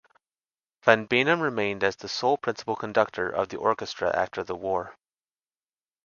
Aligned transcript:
Van 0.83 1.07
Beinum 1.07 1.41
remained 1.43 1.83
as 1.83 1.95
sole 2.11 2.35
principal 2.35 2.75
conductor 2.75 3.29
of 3.29 3.49
the 3.49 3.57
orchestra 3.57 4.09
after 4.15 4.43
the 4.43 4.55
war. 4.55 4.97